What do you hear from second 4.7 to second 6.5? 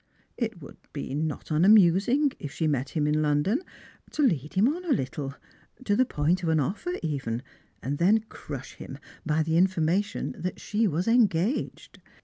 a little, to the point of